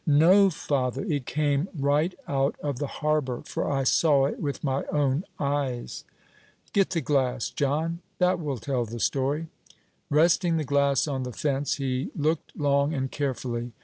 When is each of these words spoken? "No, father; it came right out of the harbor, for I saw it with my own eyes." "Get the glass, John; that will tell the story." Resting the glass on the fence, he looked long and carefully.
"No, 0.07 0.49
father; 0.49 1.03
it 1.03 1.27
came 1.27 1.69
right 1.77 2.15
out 2.27 2.55
of 2.59 2.79
the 2.79 2.87
harbor, 2.87 3.43
for 3.45 3.69
I 3.71 3.83
saw 3.83 4.25
it 4.25 4.39
with 4.39 4.63
my 4.63 4.83
own 4.85 5.25
eyes." 5.39 6.05
"Get 6.73 6.89
the 6.89 7.01
glass, 7.01 7.51
John; 7.51 7.99
that 8.17 8.39
will 8.39 8.57
tell 8.57 8.85
the 8.85 8.99
story." 8.99 9.45
Resting 10.09 10.57
the 10.57 10.63
glass 10.63 11.07
on 11.07 11.21
the 11.21 11.31
fence, 11.31 11.75
he 11.75 12.09
looked 12.15 12.57
long 12.57 12.95
and 12.95 13.11
carefully. 13.11 13.73